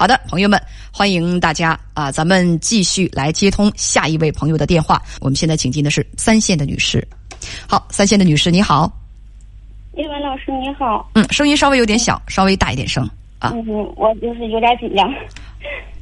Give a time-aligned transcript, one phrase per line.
[0.00, 0.58] 好的，朋友们，
[0.90, 4.98] 欢迎大家啊，咱们继续来接通下一位朋友的电话。
[5.20, 7.06] 我们现在请进的是三线的女士。
[7.68, 8.90] 好，三线的女士你好，
[9.98, 11.10] 叶文老师你好。
[11.16, 13.06] 嗯，声音稍微有点小，稍微大一点声
[13.40, 13.52] 啊。
[13.54, 13.62] 嗯，
[13.94, 15.14] 我就是有点紧张。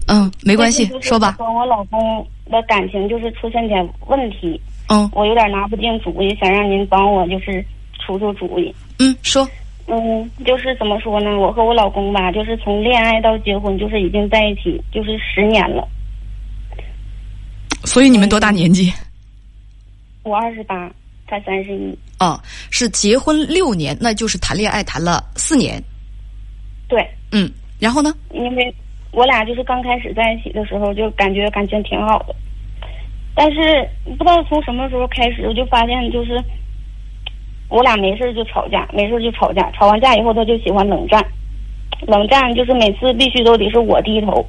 [0.07, 1.33] 嗯，没关系，说吧。
[1.33, 4.61] 和我老公的感情就是出现点问题。
[4.87, 7.67] 嗯，我有点拿不定主意，想让您帮我就是
[8.07, 8.73] 出出主意。
[9.01, 9.45] 嗯，说。
[9.91, 11.35] 嗯，就是怎么说呢？
[11.39, 15.89] 我和我老公吧，就是从恋爱到结婚，就是已经在一起就是十年了。
[17.85, 18.93] 所以你们多大年纪？
[20.25, 20.91] 我二十八，
[21.27, 21.99] 他三十一。
[22.21, 22.39] 哦，
[22.71, 25.83] 是结婚六年，那就是谈恋爱谈了四年。
[26.87, 27.03] 对。
[27.33, 28.15] 嗯，然后呢？
[28.35, 28.75] 因为
[29.11, 32.37] 我俩就是刚开始在一起的时候，就感觉感情挺好的，
[33.35, 36.45] 但是不知道从什么时候开始，我就发现就是。
[37.69, 39.71] 我俩没事就吵架，没事就吵架。
[39.73, 41.25] 吵完架以后，他就喜欢冷战。
[42.07, 44.47] 冷战就是每次必须都得是我低头，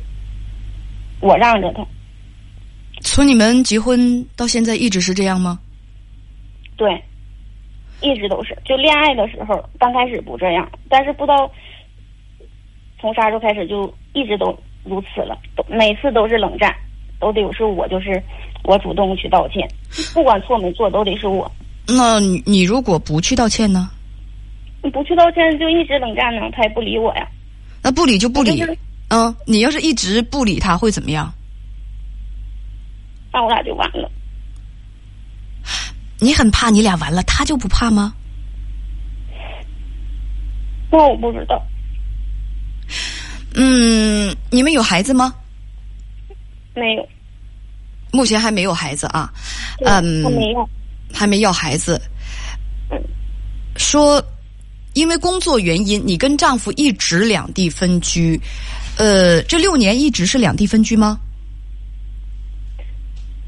[1.20, 1.86] 我让着他。
[3.02, 5.60] 从你们结婚到现在一直是这样吗？
[6.78, 7.02] 对，
[8.02, 8.58] 一直都是。
[8.64, 11.50] 就恋爱的时候，刚开始不这样，但是不知道
[13.02, 15.38] 从啥时候开始就一直都如此了。
[15.56, 16.74] 都每次都是冷战，
[17.20, 18.22] 都得是我就是
[18.64, 19.68] 我主动去道歉，
[20.14, 21.52] 不管错没错都得是我。
[21.98, 23.90] 那你如果不去道歉呢？
[24.82, 27.28] 你不去道歉就一直冷战呢，他也不理我呀。
[27.82, 28.64] 那不理就不理，
[29.10, 31.34] 嗯，你要是一直不理他会怎么样？
[33.34, 34.10] 那我俩就完了。
[36.20, 38.14] 你很怕你俩完了，他就不怕吗？
[40.92, 41.62] 那我不知道。
[43.56, 45.34] 嗯，你们有孩子吗？
[46.76, 47.08] 没有。
[48.12, 49.32] 目前还没有孩子啊。
[49.86, 50.04] 嗯。
[50.34, 50.70] 没有。
[51.14, 52.02] 还没要孩子，
[53.76, 54.24] 说
[54.94, 58.40] 因为工作原因，你跟丈夫一直两地分居，
[58.98, 61.20] 呃，这六年一直是两地分居吗？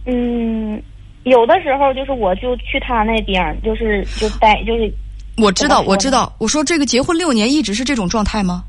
[0.05, 0.81] 嗯，
[1.23, 4.91] 有的时候就是我就去他那边，就是就待就是。
[5.37, 6.33] 我知道，我知道。
[6.39, 8.63] 我说这个结婚六年一直是这种状态吗？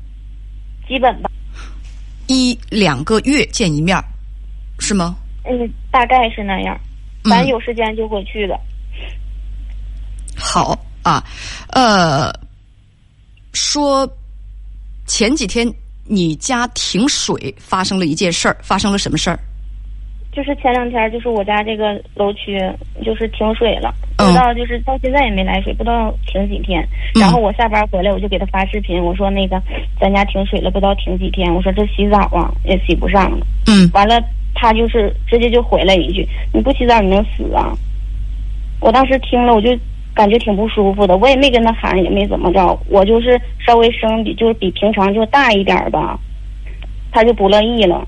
[0.87, 1.29] 基本吧。
[2.27, 3.97] 一两个月见一面，
[4.79, 5.15] 是吗？
[5.43, 6.79] 嗯，大概是那样。
[7.23, 8.59] 咱有时间就会去的。
[10.37, 11.23] 好啊，
[11.69, 12.31] 呃，
[13.53, 14.07] 说
[15.05, 15.67] 前几天
[16.05, 19.39] 你家停水发生了一件事儿，发生了什么事儿？
[20.31, 22.59] 就是前两天，就是我家这个楼区
[23.05, 26.83] 就是停水了，不知道就是到现在也没来水，不知道停几天。
[27.13, 29.61] 然后我下班回来，我就给他发视频，我说那个
[30.01, 31.53] 咱家停水了，不知道停几天。
[31.53, 33.45] 我说这洗澡啊也洗不上了。
[33.67, 33.87] 嗯。
[33.93, 34.19] 完了，
[34.55, 37.71] 他就是直接就回来一句：“你不洗澡你能死啊？”
[38.81, 39.69] 我当时听了，我就。
[40.13, 46.19] 感觉挺不舒服的，我也没跟他喊，也没怎么着，我就是稍微声比就是比平常就大一点吧，
[47.11, 48.07] 他就不乐意了。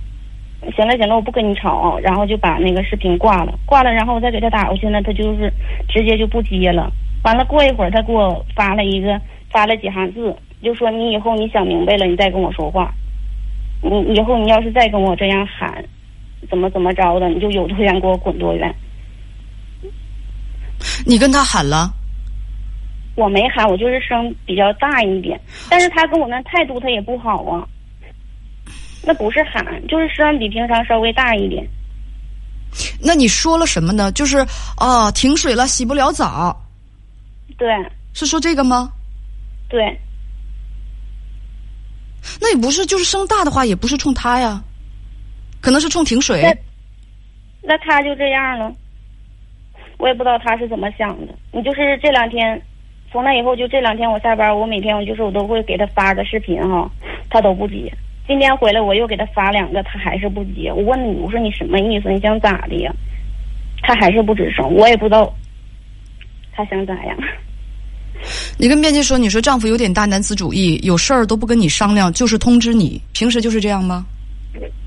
[0.76, 5.52] 行了行了，我不跟你吵，然后就把那个视频挂了，挂了，然后我再给他打过去呢，他就是
[5.88, 6.92] 直接就不接了。
[7.24, 9.20] 完了过一会儿，他给我发了一个
[9.52, 12.94] 发了几行字，就说你以后你想明白了，你再跟我说话。
[13.82, 15.84] 你以后你要是再跟我这样喊，
[16.50, 18.74] 怎么怎么着的，你就有多远给我滚多远。
[21.06, 21.92] 你跟他喊了？
[23.16, 25.40] 我没喊，我就是声比较大一点。
[25.70, 27.66] 但是他跟我那态度他也不好啊。
[29.04, 31.66] 那不是喊，就是声比平常稍微大一点。
[33.00, 34.12] 那你说了什么呢？
[34.12, 34.46] 就是
[34.78, 36.60] 哦，停水了，洗不了澡。
[37.58, 37.70] 对。
[38.14, 38.92] 是说这个吗？
[39.70, 39.98] 对。
[42.42, 44.62] 那也不是，就是声大的话，也不是冲他呀，
[45.62, 46.42] 可能是冲停水。
[47.62, 48.74] 那他就这样了。
[49.98, 51.34] 我也不知道他是怎么想的。
[51.52, 52.62] 你就是这两天，
[53.12, 56.90] 从那以后就这两天，我下班，我每天我就是我都会给他发个视频哈，
[57.30, 57.92] 他都不接。
[58.28, 60.72] 今天回来我又给他发两个，他还是不接。
[60.72, 62.12] 我问你，我说你什么意思？
[62.12, 62.94] 你想咋的呀？
[63.82, 64.74] 他还是不吱声。
[64.74, 65.32] 我也不知道
[66.52, 67.18] 他想咋样。
[68.58, 73.00] 你跟编辑说，你说丈夫有点大男子主义，有事儿都不跟你商量，就是通知你。
[73.14, 74.06] 平时就是这样吗？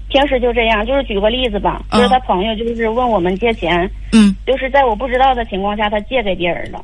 [0.09, 6.83] 平时就这样，就是举个例子吧，就是他朋友就是问我们借钱，嗯，就是在我不知道的情况下，他借给别人了，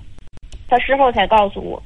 [0.68, 1.82] 他事后才告诉我。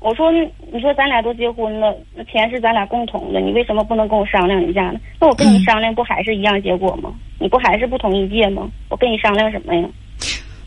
[0.00, 0.32] 我说，
[0.72, 4.98] 你说咱俩都结婚了，那钱是咱俩共同的，你为什么不能跟我商量一下呢？
[5.20, 7.14] 那我跟你商量，不还是一样结果吗？
[7.38, 8.68] 你不还是不同意借吗？
[8.88, 9.88] 我跟你商量什么呀？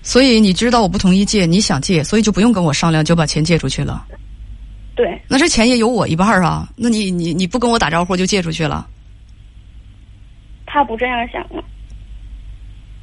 [0.01, 4.05] 所以你知道我不同意借，你想借，所以就不用跟我商量，就把钱借出去了。
[4.95, 8.87] 对，那这钱也有我一半啊，那你你你不跟我打招呼就借出去了？
[10.75, 11.63] 他不这样想啊！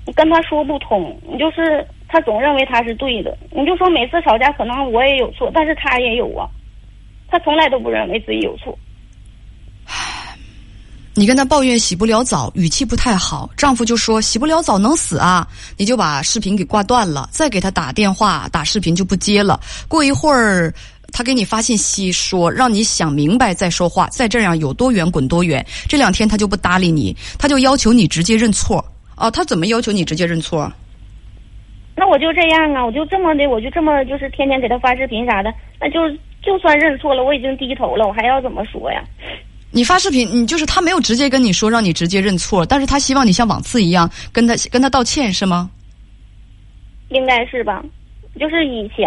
[0.07, 3.35] 你跟他说不通，你就是他总认为他是对的。
[3.51, 6.47] 你就说每次吵架可能我也有错，但是他也有啊，
[7.29, 8.79] 他从来都不认为自己有错。
[11.17, 13.49] 你跟他抱怨洗不了澡，语气不太好。
[13.57, 15.49] 丈夫就说洗不了澡能死啊，
[15.79, 19.59] 你就把视频给挂断了，再给他打电话打视频就不接了。
[19.89, 20.75] 过一会儿，
[21.13, 25.65] 他给你发信息说让你想明白再说话，再这样有多远滚多远。
[25.89, 28.85] 这两天他就不搭理你，他就要求你直接认错。
[29.17, 30.73] 哦，他怎么要求你直接认错？
[31.95, 36.01] 那我就这样啊，我就这么的，我就这么就是天天给他发视频啥的，那就
[36.43, 39.05] 就算认错了，我已经低头了，我还要怎么说呀？
[39.71, 45.71] 你发视频，你就是他没有直接跟你说让你直接认错，但是他希望你像往次一样跟他跟他道歉，是吗？
[47.11, 47.85] 应该是吧，
[48.41, 49.07] 就是以前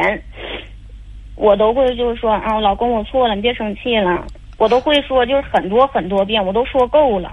[1.36, 4.26] 我都会就是说啊，老公我错了，你别生气了，
[4.58, 7.32] 我都会说就是很多很多遍，我都说够了，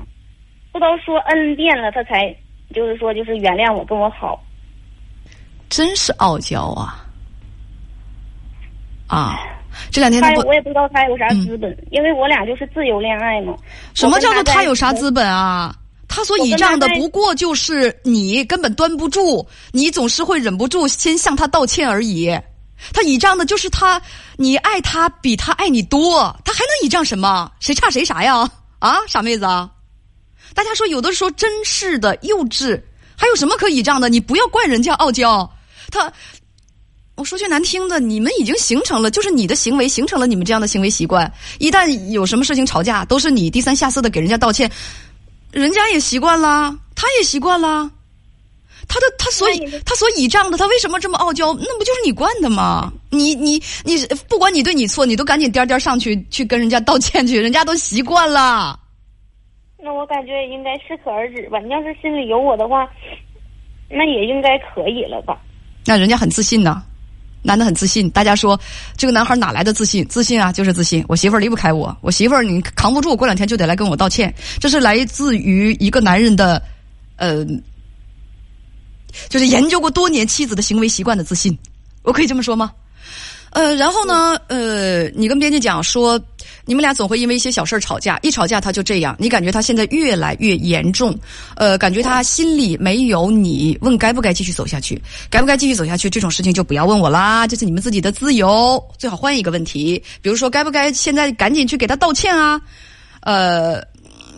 [0.73, 2.35] 不都说 n 遍了，他才
[2.75, 4.43] 就是说就是原谅我跟我好，
[5.69, 7.07] 真是傲娇啊
[9.07, 9.39] 啊！
[9.91, 13.55] 这两天他，我也不知道他有啥资本，因为我俩就是自由恋爱嘛。
[13.95, 15.75] 什么叫做他有啥资本啊？
[16.09, 22.39] 他所倚仗的不过就是你根本端不住，你总是会忍不住先向他道歉而已。
[22.93, 24.01] 他倚仗的就是他，
[24.37, 27.51] 你爱他比他爱你多，他还能倚仗什么？
[27.61, 28.49] 谁差谁啥呀？
[28.79, 29.71] 啊，傻妹子啊！
[30.55, 32.81] 大家说有的时候真是的幼稚，
[33.17, 34.09] 还有什么可倚仗的？
[34.09, 35.51] 你不要怪人家傲娇，
[35.91, 36.13] 他。
[37.15, 41.31] 我说句难听的，你们已经形成了，就是你的行为形成了你们这样的行为习惯。
[41.59, 44.69] 一旦有什么事情吵架，都是你低三下四的给人家道歉，
[45.53, 47.89] 人家也习惯了，他也习惯了。
[48.93, 51.55] 他的他所以他所倚仗的，他为什么这么傲娇？
[51.55, 52.93] 那不就是你惯的吗？
[53.09, 53.53] 你你
[53.85, 53.97] 你，
[54.29, 58.79] 不管你对你错，你都赶紧颠颠上去去跟人家道歉去，人家都习惯了。
[59.83, 61.59] 那我感觉应该适可而止吧。
[61.61, 62.87] 你要是心里有我的话，
[63.89, 65.41] 那也应该可以了吧？
[65.87, 66.83] 那人家很自信呢。
[67.45, 68.61] 男的很自信，大家说
[68.97, 70.07] 这个男孩哪来的自信？
[70.07, 71.05] 自信啊，就是自信。
[71.09, 74.33] 我媳妇儿离不开我，我媳妇儿你扛不住，过两天就得来跟我道歉。
[74.61, 76.63] 这是来自于一个男人的，
[77.17, 77.45] 呃，
[79.29, 81.57] 就是研究过多年妻子的行为习惯的自信。
[82.03, 82.73] 我可以这么说吗？
[83.51, 84.35] 呃，然后呢？
[84.49, 86.19] 呃，你跟编辑讲说，
[86.65, 89.15] 你们俩总会因为一些小事吵架，一吵架他就这样。
[89.19, 91.15] 你感觉他现在越来越严重，
[91.57, 93.77] 呃，感觉他心里没有你。
[93.83, 94.99] 问该不该继续走下去？
[95.29, 96.09] 该不该继续走下去？
[96.09, 98.83] 这种事情就不要问我啦，这是你们自己的自由。
[98.97, 102.59] 最好换一个问题，比如说该不该现在赶紧去给他道歉啊？
[103.21, 103.87] 呃，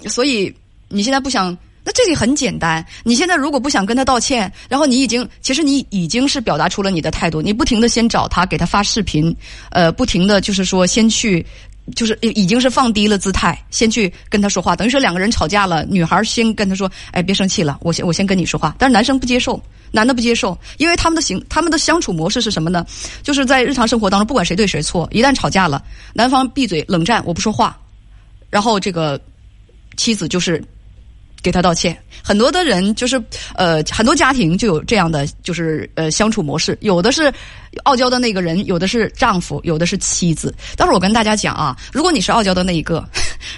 [0.08, 0.52] 所以
[0.88, 1.56] 你现在不想。
[1.86, 9.36] 那这里很简单，你现在如果不想跟他道歉，然后你已经，其实你已经是表达出了你的态度，你不停的先找他给他发视频，
[9.70, 11.44] 呃，不停的就是说先去，
[11.94, 22.86] 就是已经是放低了姿态，先去跟他说话，等于说两个人吵架了，女孩先跟他说，哎，别生气了，我先我先跟你说话，但是男生不接受，男的不接受，因为他们的行他们的相处模式是什么呢？
[23.22, 25.84] 就是在日常生活当中，不管谁对谁错，一旦吵架了，
[26.14, 27.78] 男方闭嘴冷战，我不说话，
[28.48, 29.20] 然后这个
[29.98, 30.64] 妻子就是。
[31.44, 33.22] 给他道歉，很多的人就是
[33.54, 37.30] 呃，很多家庭就有这样的就是呃相处模式，有的是
[37.82, 40.54] 傲娇的那个人，有的是丈夫，有的是妻子。
[40.74, 43.06] 但是我跟大家讲啊，如果你是傲娇的那一个，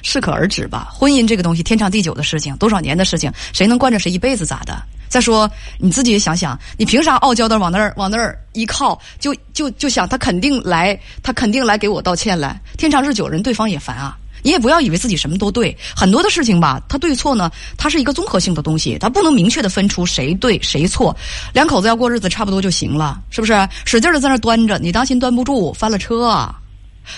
[0.03, 0.89] 适可而止吧。
[0.93, 4.83] 婚姻这个东西天长地久的事情，多少年的事情，谁能惯着谁一辈子咋的？
[5.09, 5.49] 再说
[5.79, 12.61] 你自己也想想，你凭啥傲娇的往那儿往那儿一靠，就就就想他肯定来，他肯定来给我道歉来。
[12.77, 14.19] 天长日久，人对方也烦啊。
[14.47, 21.13] 你也不要以为自己什么都对，很多的事情吧，它对错呢，它是一个综合性的东西，它不能明确的分出谁对谁错。
[21.53, 23.69] 两口子要过日子差不多就行了，是不是？
[23.85, 26.49] 使劲的在那端着，你当心端不住翻了车。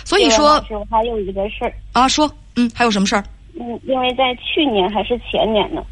[0.06, 0.58] 所以说，
[0.90, 3.22] 还有一个事儿啊，说，嗯，还有什么事儿？
[3.60, 5.82] 嗯，因为在去年还是前年呢，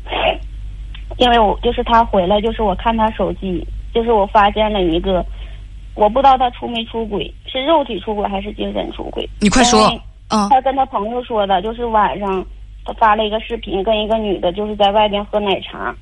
[1.18, 3.62] 因为我就是他回来，就是我看他手机，
[3.94, 5.22] 就是我发现了一个，
[5.96, 9.28] 我不知道他出没出轨，是肉体出轨还是精神出轨？
[9.38, 9.92] 你快说。
[10.28, 12.44] 嗯，他跟他朋友说的，就是晚上
[12.84, 15.94] 他发了一个视频，跟一个女的，就是在外边喝奶茶。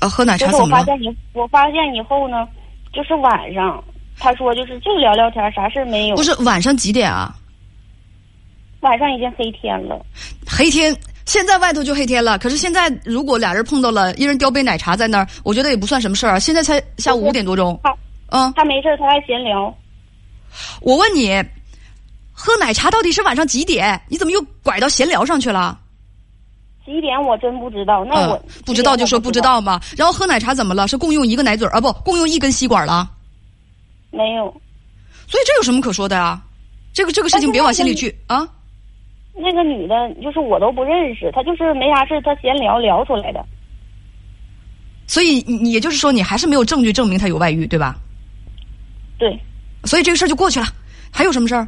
[0.00, 0.78] 啊，喝奶茶怎么了？
[0.78, 2.46] 我发现你我发现以后呢，
[2.92, 3.82] 就是晚上，
[4.18, 6.16] 他说就是就聊聊天，啥事没有。
[6.16, 7.34] 不是晚上几点啊？
[8.80, 10.04] 晚上已经黑天了。
[10.46, 12.38] 黑天，现在外头就黑天了。
[12.38, 16.38] 可是现在如果俩人碰到了，一人叼杯奶茶在那儿，我觉得也不算什么事儿啊。
[16.38, 17.80] 现在才下午五点多钟。
[18.30, 19.74] 嗯，他没事，他还闲聊。
[20.80, 21.42] 我问你，
[22.32, 24.00] 喝奶茶到底是晚上几点？
[24.08, 25.78] 你怎么又拐到闲聊上去了？
[26.84, 28.04] 几点我真不知道。
[28.04, 29.80] 那我不知道就说不知道嘛。
[29.96, 30.86] 然后喝奶茶怎么了？
[30.86, 31.80] 是共用一个奶嘴啊？
[31.80, 33.10] 不，共用一根吸管了？
[34.10, 34.44] 没有。
[35.26, 36.40] 所以这有什么可说的啊？
[36.92, 38.48] 这个这个事情别往心里去啊。
[39.34, 43.44] 那个女的，就是我都不认识，她就是没啥事，她闲聊聊出来的。
[45.06, 47.96] 所以你也就是说，你还是没有证据证明她有外遇，对吧？
[49.18, 49.38] 对。
[49.86, 50.66] 所以这个事儿就过去了，
[51.10, 51.66] 还有什么事儿？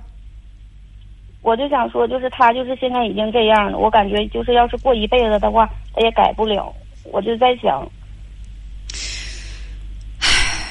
[1.41, 6.75] 我就想说，就是他就是现在已经这样了，我感觉就是要是过一辈子的话，他也改不了。
[7.05, 7.89] 我就在想，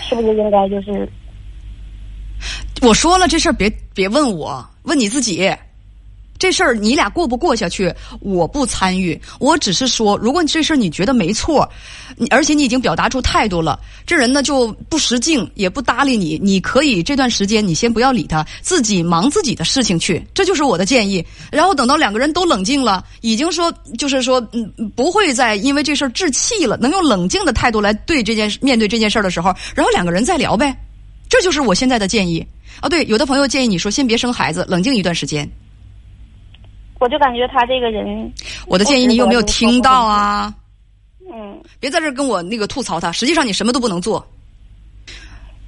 [0.02, 1.10] 是不是应该就是
[2.82, 5.52] 我说了这事儿，别别问我，问你自己。
[6.40, 9.20] 这事儿你俩过不过下去，我不参与。
[9.40, 11.68] 我只是说，如果这事儿你觉得没错，
[12.30, 16.40] 而且你已经表达出态度了，这人呢就不识敬，也不搭理你。
[16.42, 21.26] 你可以这段时间你先不要理他，自己忙自己的事情去，这就是我的建议。
[21.52, 30.76] 然后等到两个人都冷静了，已经说就是说，嗯，不会再因为这事儿置气了，能用冷静的态度来对这件面对这件事儿的时候，然后两个人再聊呗。
[31.30, 32.46] 这就是我现在的建议。
[32.80, 35.50] 啊，对，有的朋友建议你说先别生孩子，冷静一段时间。
[37.00, 38.32] 我就感觉他这个人，
[38.66, 40.54] 我的建议你有没有听到啊？
[41.32, 44.26] 嗯，别在这儿跟我那个吐槽他，实际上你什么都不能做。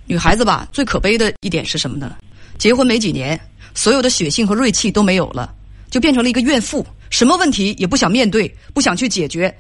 [0.06, 2.16] 女孩子吧，最可悲的一点是什么呢？
[2.58, 3.40] 结婚没几年，
[3.76, 5.54] 所有的血性和锐气都没有了，
[5.92, 9.56] 就变成了一个怨妇，什么问题也不想面对，不想去解决。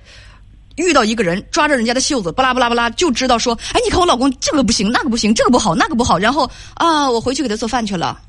[0.75, 8.19] 遇到一个人，抓着人家的袖子，巴拉巴拉巴拉，就知道说：“哎，你看我老公这个不行，那个不行，这个不好，那个不好。”然后啊，我回去给他做饭去了。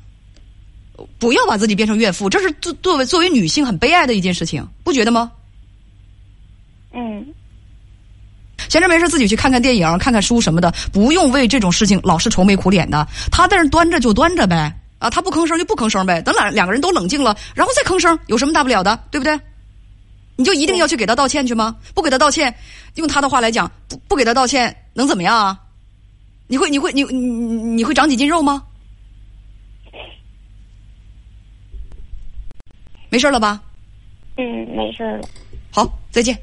[1.21, 5.31] 不要把自己变成怨妇，这是作作为作为女性很悲哀的一件事情，不觉得吗？
[6.93, 7.23] 嗯，
[8.67, 13.07] 闲着没事自己去看看电影、看看书什么的，不用为这种事情老是愁眉苦脸的。
[13.31, 16.19] 他在那端着就端着呗，啊，他不吭声就不吭声呗。
[16.23, 19.39] 等两两个人都冷静了，然后再吭声，有什么大不了的，对不对？
[20.37, 21.75] 你就一定要去给他道歉去吗？
[21.93, 22.51] 不给他道歉，
[22.95, 25.59] 用他的话来讲，不不给他道歉能怎么样啊？
[26.47, 27.19] 你会你会你你
[27.75, 28.63] 你会长几斤肉吗？
[33.11, 33.61] 没事了吧？
[34.37, 34.43] 嗯，
[34.75, 35.27] 没事了。
[35.71, 36.35] 好，再见。